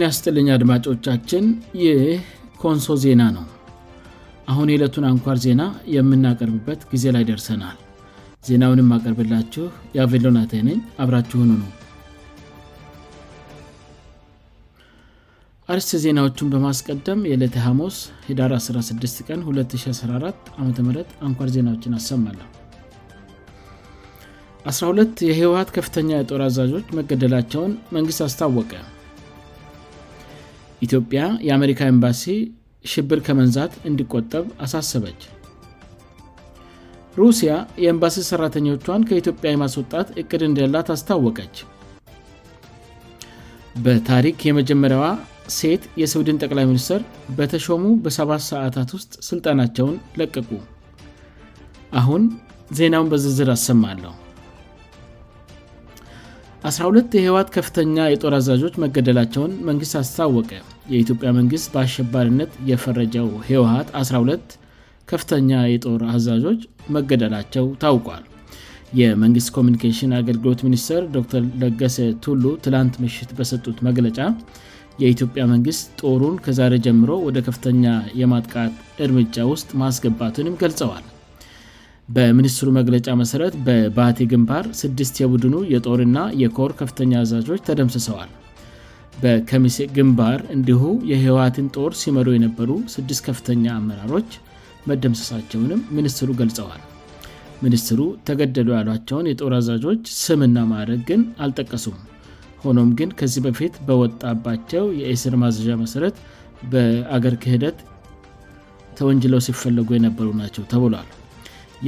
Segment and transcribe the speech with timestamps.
[0.00, 1.44] ኔ አስጥልኛ አድማጮቻችን
[1.82, 1.86] ይ
[2.62, 3.44] ኮንሶ ዜና ነው
[4.50, 5.62] አሁን የዕለቱን አንኳር ዜና
[5.96, 7.78] የምናቀርብበት ጊዜ ላይ ደርሰናል
[8.48, 9.64] ዜናውንም ማቀርብላችሁ
[9.96, 11.70] የአቬሎናቴነኝ አብራችሁን ነው
[15.72, 17.96] አርስ ዜናዎቹን በማስቀደም የዕለት ሐሞስ
[18.28, 20.70] ሄዳር 16 ቀን 2014 ዓም
[21.26, 22.48] አንኳር ዜናዎችን አሰማለሁ
[24.70, 28.72] 12 የህወሀት ከፍተኛ የጦር አዛዦች መገደላቸውን መንግሥት አስታወቀ
[30.86, 32.24] ኢትዮጵያ የአሜሪካ ኤምባሲ
[32.92, 35.20] ሽብር ከመንዛት እንዲቆጠብ አሳሰበች
[37.20, 41.56] ሩሲያ የኤምባሲ ሠራተኞቿን ከኢትዮጵያ የማስወጣት እቅድ እንደላት አስታወቀች
[43.84, 45.08] በታሪክ የመጀመሪያዋ
[45.58, 47.00] ሴት የስውድን ጠቅላይ ሚኒስትር
[47.38, 50.50] በተሾሙ በሰባት ሰዓታት ውስጥ ሥልጠናቸውን ለቀቁ
[52.00, 52.24] አሁን
[52.78, 54.12] ዜናውን በዝዝር አሰማለሁ
[56.68, 60.50] 12 የሕይወሀት ከፍተኛ የጦር አዛዦች መገደላቸውን መንግሥት አስታወቀ
[60.92, 64.58] የኢትዮጵያ መንግሥት በአሸባሪነት የፈረጀው ሕወሀት 12
[65.10, 66.60] ከፍተኛ የጦር አዛዦች
[66.96, 68.24] መገደላቸው ታውቋል
[69.00, 74.18] የመንግሥት ኮሚኒኬሽን አገልግሎት ሚኒስተር ዶ ር ለገሰ ቱሉ ትላንት ምሽት በሰጡት መግለጫ
[75.04, 77.86] የኢትዮጵያ መንግሥት ጦሩን ከዛሬ ጀምሮ ወደ ከፍተኛ
[78.22, 78.74] የማጥቃት
[79.06, 81.06] እርምጃ ውስጥ ማስገባትንም ገልጸዋል
[82.14, 88.30] በሚኒስትሩ መግለጫ መሠረት በባቴ ግንባር ስድስት የቡድኑ የጦርና የኮር ከፍተኛ አዛዦች ተደምሰሰዋል
[89.22, 89.66] በሚ
[89.96, 94.30] ግንባር እንዲሁ የህወትን ጦር ሲመሩ የነበሩ ስድስት ከፍተኛ አመራሮች
[94.90, 96.80] መደምሰሳቸውንም ሚኒስትሩ ገልጸዋል
[97.64, 101.98] ሚኒስትሩ ተገደሉ ያሏቸውን የጦር አዛዦች ስምና ማድረግ ግን አልጠቀሱም
[102.64, 106.16] ሆኖም ግን ከዚህ በፊት በወጣባቸው የእስር ማዘዣ መሠረት
[106.74, 107.78] በአገር ክህደት
[109.00, 111.08] ተወንጅለ ሲፈለጉ የነበሩ ናቸው ተብሏል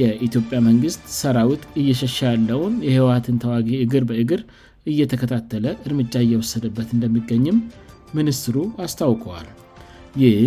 [0.01, 4.41] የኢትዮጵያ መንግስት ሰራዊት እየሸሻ ያለውን የህወሀትን ተዋጊ እግር በእግር
[4.91, 7.57] እየተከታተለ እርምጃ እየወሰደበት እንደሚገኝም
[8.17, 9.47] ሚኒስትሩ አስታውቀዋል
[10.23, 10.39] ይህ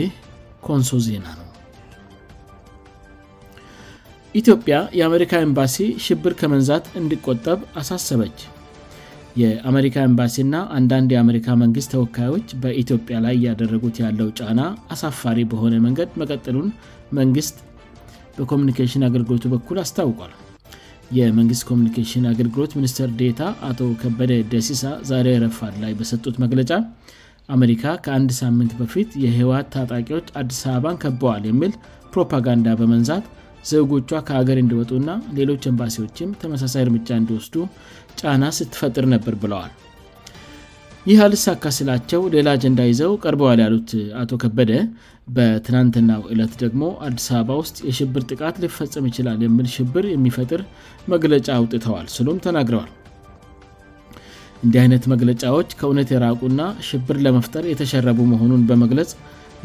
[0.66, 1.43] ኮንሶ ዜና ነው
[4.41, 5.76] ኢትዮጵያ የአሜሪካ ኤምባሲ
[6.06, 8.38] ሽብር ከመንዛት እንዲቆጠብ አሳሰበች
[9.43, 14.60] የአሜሪካ ኤምባሲእና አንዳንድ የአሜሪካ መንግስት ተወካዮች በኢትዮጵያ ላይ ያደረጉት ያለው ጫና
[14.94, 16.70] አሳፋሪ በሆነ መንገድ መቀጠሉን
[17.19, 17.56] መንግስት
[18.38, 20.32] በኮሚኒኬሽን አገልግሎቱ በኩል አስታውቋል
[21.19, 26.70] የመንግስት ኮሚኒኬሽን አገልግሎት ሚኒስተር ዴታ አቶ ከበደ ደሲሳ ዛሬ ረፋል ላይ በሰጡት መግለጫ
[27.56, 31.72] አሜሪካ ከአንድ ሳምንት በፊት የህወት ታጣቂዎች አዲስ አበባን ከበዋል የሚል
[32.14, 33.25] ፕሮፓጋንዳ በመንሳት
[33.70, 37.54] ዘጎቿ ከሀገር እንዲወጡ እና ሌሎች እምባሲዎችም ተመሳሳይ እርምጃ እንዲወስዱ
[38.20, 39.72] ጫና ስትፈጥር ነበር ብለዋል
[41.11, 43.91] ይህ አልስ አካ ስላቸው ሌላ አጀንዳ ይዘው ቀርበዋል ያሉት
[44.21, 44.71] አቶ ከበደ
[45.34, 50.62] በትናንትናው ዕለት ደግሞ አዲስ አበባ ውስጥ የሽብር ጥቃት ሊፈጸም ይችላል የምል ሽብር የሚፈጥር
[51.12, 52.91] መግለጫ አውጥተዋል ስሉም ተናግረዋል
[54.65, 59.12] እንዲህ አይነት መግለጫዎች ከእውነት የራቁና ሽብር ለመፍጠር የተሸረቡ መሆኑን በመግለጽ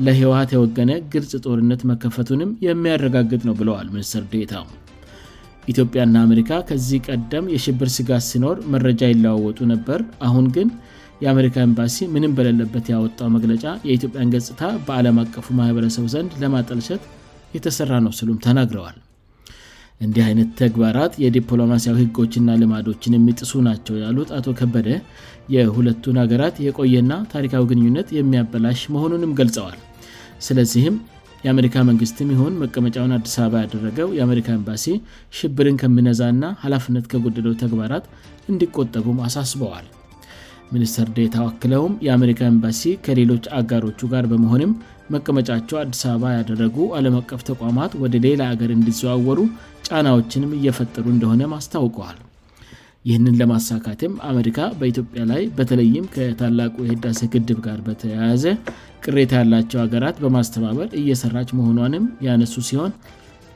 [0.07, 4.67] ለህወ ተወገነ ግልጽ ጦርነት መከፈቱንም የሚያረጋግጥ ነው ብለዋል ምኒስትር ዴታው
[5.71, 10.69] ኢትዮጵያና አሜሪካ ከዚህ ቀደም የሽብር ስጋት ሲኖር መረጃ ይለዋወጡ ነበር አሁን ግን
[11.23, 17.03] የአሜሪካ ምባሲ ምንም በሌለበት ያወጣው መግለጫ የኢትዮጵያን ገጽታ በአለም አቀፉ ማህበረሰቡ ዘንድ ለማጠልሸት
[17.55, 18.97] የተሰራ ነው ሲሉም ተናግረዋል
[20.05, 24.87] እንዲህ አይነት ተግባራት የዲፕሎማሲያዊ ህጎችና ልማዶችን የሚጥሱ ናቸው ያሉት አቶ ከበደ
[25.55, 29.77] የሁለቱን ሀገራት የቆየና ታሪካዊ ግንኙነት የሚያበላሽ መሆኑንም ገልጸዋል
[30.47, 30.95] ስለዚህም
[31.45, 34.85] የአሜሪካ መንግስትም ሆን መቀመጫውን አዲስ አበባ ያደረገው የአሜሪካ ኤምባሲ
[35.37, 38.05] ሽብርን ከሚነዛና ሀላፍነት ከጎደደው ተግባራት
[38.51, 39.87] እንዲቆጠቡም አሳስበዋል
[40.73, 44.73] ሚኒስተር ዴታው አክለውም የአሜሪካ ኤምባሲ ከሌሎች አጋሮቹ ጋር በመሆንም
[45.13, 49.39] መቀመጫቸው አዲስ አበባ ያደረጉ ዓለም አቀፍ ተቋማት ወደ ሌላ ሀገር እንዲዘዋወሩ
[49.87, 52.19] ጫናዎችንም እየፈጠሩ እንደሆነ ማስታውቀዋል
[53.09, 58.43] ይህንን ለማሳካትም አሜሪካ በኢትዮጵያ ላይ በተለይም ከታላቁ የህዳሴ ግድብ ጋር በተያያዘ
[59.05, 62.93] ቅሬታ ያላቸው ሀገራት በማስተባበር እየሰራች መሆኗንም ያነሱ ሲሆን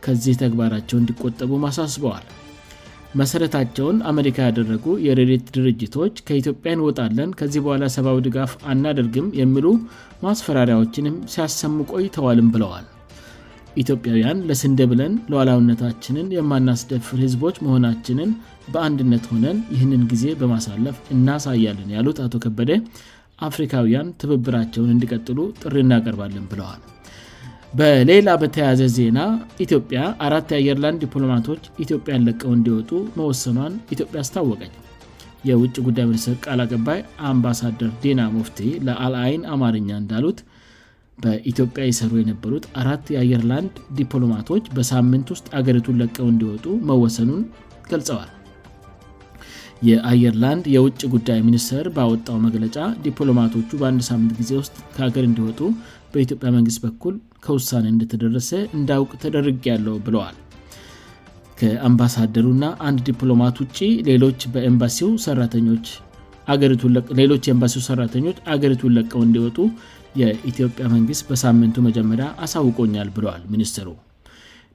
[0.07, 2.25] ከዚህ ተግባራቸው እንዲቆጠቡ ማሳስበዋል
[3.19, 9.67] መሰረታቸውን አሜሪካ ያደረጉ የሬዴት ድርጅቶች ከኢትዮጵያን ወጣለን ከዚህ በኋላ ሰብዊ ድጋፍ አናደርግም የሚሉ
[10.25, 12.85] ማስፈራሪያዎችንም ሲያሰሙ ቆይተዋልም ብለዋል
[13.83, 18.29] ኢትዮጵያውያን ለስንደ ብለን ለዋላውነታችንን የማናስደፍር ህዝቦች መሆናችንን
[18.73, 22.71] በአንድነት ሆነን ይህንን ጊዜ በማሳለፍ እናሳያለን ያሉት አቶ ከበደ
[23.49, 26.83] አፍሪካውያን ትብብራቸውን እንዲቀጥሉ ጥሪ እናቀርባለን ብለዋል
[27.79, 29.19] በሌላ በተያያዘ ዜና
[29.63, 34.71] ኢትዮጵያ አራት የአየርላንድ ዲፕሎማቶች ኢትዮጵያን ለቀው እንዲወጡ መወሰኗን ኢትዮጵያ አስታወቀኝ
[35.49, 36.99] የውጭ ጉዳይ ሚኒስትር ቃልአቀባይ
[37.29, 40.39] አምባሳደር ዲና ሞፍቴ ለአልአይን አማርኛ እንዳሉት
[41.25, 47.43] በኢትዮጵያ የሰሩ የነበሩት አራት የአየርላንድ ዲፕሎማቶች በሳምንት ውስጥ አገሪቱን ለቀው እንዲወጡ መወሰኑን
[47.91, 48.31] ገልጸዋል
[49.89, 52.75] የአየርላንድ የውጭ ጉዳይ ሚኒስር በወጣው መግለጫ
[53.07, 55.59] ዲፕሎማቶቹ በአንድ ሳምንት ጊዜ ውስጥ ከሀገር እንዲወጡ
[56.15, 57.15] በኢትዮጵያ መንግስት በኩል
[57.45, 60.35] ከውሳኔ እንደተደረሰ እንዳውቅ ተደርቅ ያለው ብለዋል
[61.59, 63.77] ከአምባሳደሩ እና አንድ ዲፕሎማት ውጭ
[64.09, 64.25] ሌሎ
[64.55, 64.93] በሌሎች
[67.49, 68.25] የኤምባሲ ሰራተኞች
[68.55, 69.59] አገሪቱን ለቀው እንዲወጡ
[70.21, 73.87] የኢትዮጵያ መንግስት በሳምንቱ መጀመሪያ አሳውቆኛል ብለዋል ሚኒስትሩ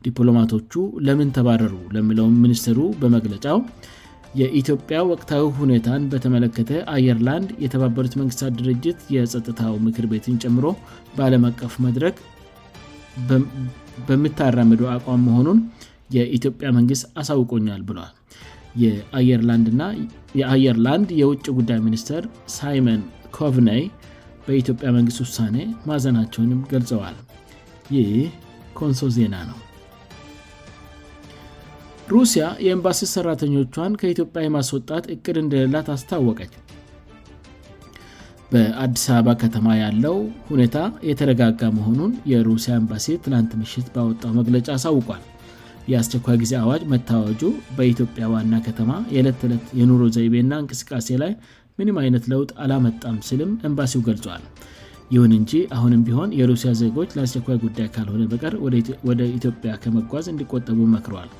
[0.06, 0.72] ዲፕሎማቶቹ
[1.06, 3.58] ለምን ተባረሩ ለምለውም ሚኒስትሩ በመግለጫው
[4.38, 10.66] የኢትዮጵያ ወቅታዊ ሁኔታን በተመለከተ አየርላንድ የተባበሩት መንግስታት ድርጅት የጸጥታው ምክር ቤትን ጨምሮ
[11.16, 12.16] በለመቀፍ መድረግ
[14.08, 15.58] በምታራምዱ አቋም መሆኑን
[16.16, 18.12] የኢትዮጵያ መንግስት አሳውቆኛል ብሏል
[19.82, 22.24] ናየአየርላንድ የውጭ ጉዳይ ሚኒስተር
[22.58, 23.00] ሳይመን
[23.38, 23.82] ኮቭነይ
[24.46, 25.56] በኢትዮጵያ መንግስት ውሳኔ
[25.90, 27.18] ማዘናቸውንም ገልጸዋል
[27.96, 28.12] ይህ
[28.80, 29.58] ኮንሶ ዜና ነው
[32.12, 36.54] ሩሲያ የኤምባሲ ሰራተኞቿን ከኢትዮጵያ የማስወጣት እቅድ እንደሌላት አስታወቀች
[38.52, 40.16] በአዲስ አበባ ከተማ ያለው
[40.48, 40.78] ሁኔታ
[41.10, 45.22] የተለጋጋ መሆኑን የሩሲያ ኤምባሲ ትላንት ምሽት ባወጣው መግለጫ አሳውቋል
[45.92, 47.42] የአስቸኳይ ጊዜ አዋጅ መታወጁ
[47.76, 51.32] በኢትዮጵያ ዋና ከተማ የዕለት ዕለት የኑሮ ዘይቤና እንቅስቃሴ ላይ
[51.80, 54.42] ምንም አይነት ለውጥ አላመጣም ስልም ኤምባሲው ገልጿዋል
[55.14, 58.54] ይሁን እንጂ አሁንም ቢሆን የሩሲያ ዜጎች ለአስቸኳይ ጉዳይ ካልሆነ በቀር
[59.10, 61.30] ወደኢትዮጵያ ከመጓዝ እንዲቆጠቡ መክረዋል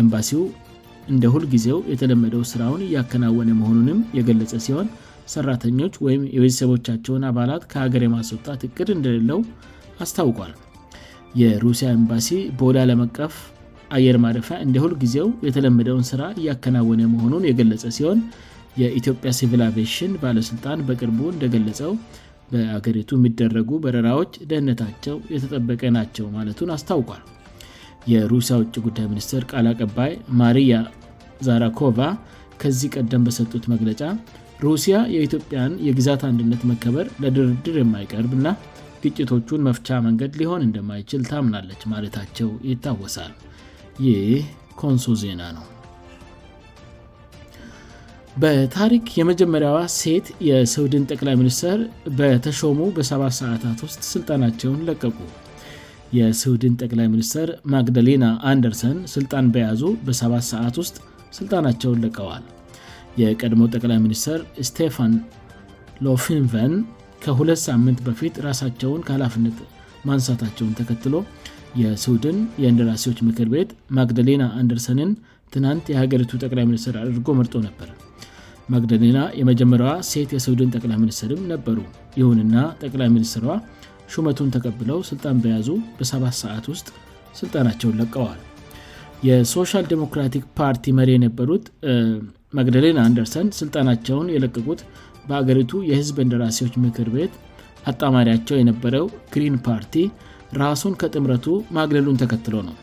[0.00, 0.44] ኤምባሲው
[1.12, 4.86] እንደ ሁል ጊዜው የተለመደው ስራውን እያከናወነ መሆኑንም የገለጸ ሲሆን
[5.34, 9.38] ሰራተኞች ወይም የቤተሰቦቻቸውን አባላት ከሀገር የማስወጣት እቅድ እንደሌለው
[10.04, 10.54] አስታውቋል
[11.40, 12.28] የሩሲያ ኤምባሲ
[12.60, 13.34] ቦላ ለመቀፍ
[13.96, 18.20] አየር ማረፊያ እንደ ሁል ጊዜው የተለመደውን ስራ እያከናወነ መሆኑን የገለጸ ሲሆን
[18.82, 21.92] የኢትዮጵያ ሲቪል ቬሽን ባለስልጣን በቅርቡ እንደገለጸው
[22.52, 27.22] በአገሪቱ የሚደረጉ በረራዎች ደህነታቸው የተጠበቀ ናቸው ማለቱን አስታውቋል
[28.12, 30.72] የሩሲያ ውጭ ጉዳይ ሚኒስትር ቃል አቀባይ ማሪያ
[31.46, 31.98] ዛራኮቫ
[32.62, 34.02] ከዚህ ቀደም በሰጡት መግለጫ
[34.64, 38.48] ሩሲያ የኢትዮጵያን የግዛት አንድነት መከበር ለድርድር የማይቀርብ እና
[39.04, 43.32] ግጭቶቹን መፍቻ መንገድ ሊሆን እንደማይችል ታምናለች ማለታቸው ይታወሳል
[44.06, 44.34] ይህ
[44.82, 45.64] ኮንሶ ዜና ነው
[48.42, 51.80] በታሪክ የመጀመሪያዋ ሴት የሰውድን ጠቅላይ ሚኒስቴር
[52.20, 55.18] በተሾሙ በሰባ ሰዓታት ውስጥ ስልጠናቸውን ለቀቁ
[56.16, 60.96] የስውድን ጠቅላይ ሚኒስትር ማግዳሌና አንደርሰን ስልጣን በያዙ በሰባት ሰዓት ውስጥ
[61.38, 62.44] ስልጣናቸውን ለቀዋል
[63.20, 64.38] የቀድሞ ጠቅላይ ሚኒስትር
[64.68, 65.12] ስቴፋን
[66.06, 66.72] ሎፊንቨን
[67.24, 69.58] ከሁለት ሳምንት በፊት ራሳቸውን ከኃላፍነት
[70.08, 71.14] ማንሳታቸውን ተከትሎ
[71.82, 75.12] የስውድን የእንድራሴዎች ምክር ቤት ማግዳሌና አንደርሰንን
[75.54, 77.88] ትናንት የሀገሪቱ ጠቅላይ ሚኒስትር አድርጎ መርጦ ነበር
[78.72, 81.78] ማግዳሌና የመጀመሪዋ ሴት የስውድን ጠቅላይ ሚኒስትርም ነበሩ
[82.20, 83.46] ይሁንና ጠቅላይ ሚኒስትሯ
[84.12, 85.68] ሹመቱን ተቀብለው ስልጣን በያዙ
[85.98, 86.88] በ7 ሰዓት ውስጥ
[87.38, 88.40] ስልጠናቸውን ለቀዋል
[89.28, 91.66] የሶሻል ዲሞክራቲክ ፓርቲ መሪ የነበሩት
[92.56, 94.80] ማግደሌና አንደርሰን ስልጣናቸውን የለቀቁት
[95.28, 97.32] በአገሪቱ የህዝብ እንደራሲዎች ምክር ቤት
[97.90, 99.94] አጣማሪያቸው የነበረው ግሪን ፓርቲ
[100.62, 101.46] ራሱን ከጥምረቱ
[101.78, 102.76] ማግለሉን ተከትሎ ነው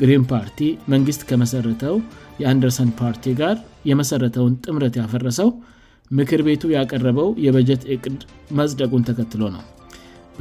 [0.00, 0.60] ግሪን ፓርቲ
[0.92, 1.96] መንግስት ከመሰረተው
[2.42, 3.56] የአንደርሰን ፓርቲ ጋር
[3.90, 5.50] የመሰረተውን ጥምረት ያፈረሰው
[6.18, 8.20] ምክር ቤቱ ያቀረበው የበጀት እቅድ
[8.60, 9.62] መጽደቁን ተከትሎ ነው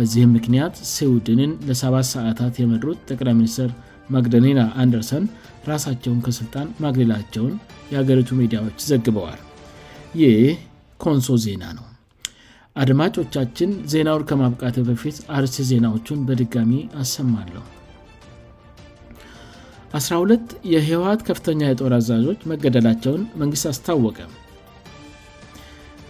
[0.02, 3.70] በዚህም ምክንያት ስውድንን ለ7ት ሰዓታት የመድሩት ጠቅላይ ሚኒስትር
[4.16, 5.26] ማግዳሌላ አንደርሰን
[5.72, 7.54] ራሳቸውን ከሥልጣን ማግሌላቸውን
[7.92, 9.40] የአገሪቱ ሚዲያዎች ዘግበዋል
[10.22, 10.32] ይ
[11.04, 11.86] ኮንሶ ዜና ነው
[12.82, 17.64] አድማጮቻችን ዜናውን ከማብቃት በፊት አርሴ ዜናዎቹን በድጋሚ አሰማለሁ
[20.06, 24.20] 12 የህወሀት ከፍተኛ የጦር አዛዦች መገደላቸውን መንግሥት አስታወቀ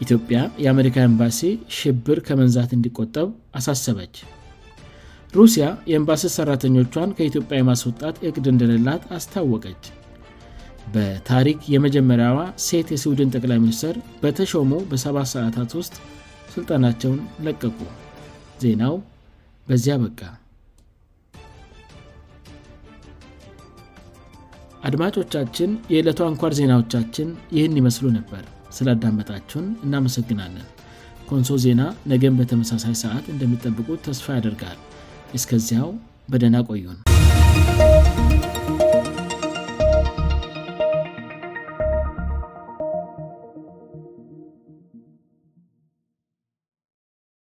[0.04, 1.40] ኢትዮጵያ የአሜሪካ ኤምባሲ
[1.78, 3.28] ሽብር ከመንዛት እንዲቆጠብ
[3.58, 4.16] አሳሰበች
[5.40, 9.84] ሩሲያ የኤምባሲ ሠራተኞቿን ከኢትዮጵያ የማስወጣት እቅድ እንደሌላት አስታወቀች
[10.94, 15.94] በታሪክ የመጀመሪያዋ ሴት የስውድን ጠቅላይ ሚኒስተር በተሾመው በ7ት ሰዓታት ውስጥ
[16.54, 17.80] ሥልጠናቸውን ለቀቁ
[18.64, 18.96] ዜናው
[19.68, 20.20] በዚያ በቃ
[24.90, 27.28] አድማጮቻችን የዕለቱ አንኳር ዜናዎቻችን
[27.58, 28.44] ይህን ይመስሉ ነበር
[28.78, 30.68] ስላዳመጣችሁን እናመሰግናለን
[31.30, 34.80] ኮንሶ ዜና ነገን በተመሳሳይ ሰዓት እንደሚጠብቁት ተስፋ ያደርጋል
[35.40, 35.92] እስከዚያው
[36.34, 38.41] በደና ቆዩን